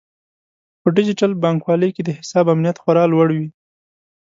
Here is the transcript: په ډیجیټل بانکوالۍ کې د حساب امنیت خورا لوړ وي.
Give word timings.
په 0.81 0.87
ډیجیټل 0.95 1.31
بانکوالۍ 1.43 1.89
کې 1.95 2.01
د 2.05 2.09
حساب 2.19 2.45
امنیت 2.53 2.77
خورا 2.83 3.03
لوړ 3.11 3.27
وي. 3.37 3.47